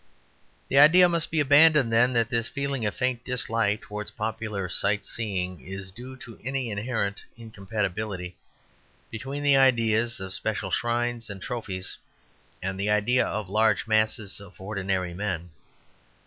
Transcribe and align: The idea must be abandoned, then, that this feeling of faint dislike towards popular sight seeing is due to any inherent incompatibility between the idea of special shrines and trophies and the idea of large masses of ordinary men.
The 0.67 0.79
idea 0.79 1.07
must 1.07 1.29
be 1.29 1.39
abandoned, 1.39 1.93
then, 1.93 2.11
that 2.13 2.29
this 2.29 2.47
feeling 2.49 2.87
of 2.87 2.95
faint 2.95 3.23
dislike 3.23 3.81
towards 3.83 4.09
popular 4.09 4.67
sight 4.67 5.05
seeing 5.05 5.61
is 5.63 5.91
due 5.91 6.17
to 6.25 6.39
any 6.43 6.71
inherent 6.71 7.23
incompatibility 7.37 8.35
between 9.11 9.43
the 9.43 9.57
idea 9.57 10.01
of 10.19 10.33
special 10.33 10.71
shrines 10.71 11.29
and 11.29 11.39
trophies 11.39 11.99
and 12.63 12.79
the 12.79 12.89
idea 12.89 13.23
of 13.27 13.47
large 13.47 13.85
masses 13.85 14.39
of 14.41 14.59
ordinary 14.59 15.13
men. 15.13 15.51